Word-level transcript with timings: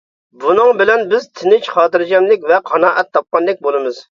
بۇنىڭ 0.43 0.71
بىلەن 0.79 1.03
بىز 1.11 1.27
تىنچ-خاتىرجەملىك 1.41 2.49
ۋە 2.53 2.61
قانائەت 2.71 3.13
تاپقاندەك 3.19 3.63
بولىمىز. 3.69 4.05